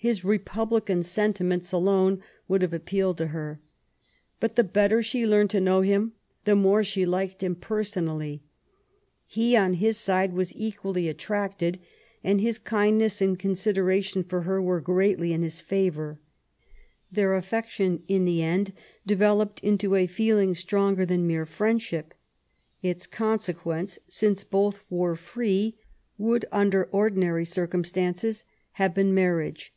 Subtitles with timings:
[0.00, 3.58] His republican sentiments alone would have appealed to her.
[4.38, 6.12] But the better she learned to know him,
[6.44, 8.44] the more she liked him personally.
[9.26, 11.80] He, on his side, was equally attracted,
[12.22, 16.20] and his kindness and con sideration for her were greatly in his favour.
[17.10, 18.72] Their affection in the end
[19.04, 22.14] developed into a feeling stronger than mere friendship.
[22.84, 25.76] Its consequence, since both were free,
[26.16, 28.44] would, under ordinary circumstances,
[28.74, 29.74] have been marriage.